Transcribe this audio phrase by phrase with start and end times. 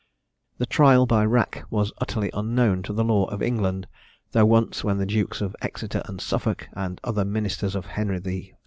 [0.57, 3.85] "The trial by rack was utterly unknown to the law of England,
[4.31, 8.55] though once, when the Dukes of Exeter and Suffolk, and other ministers of Henry VI.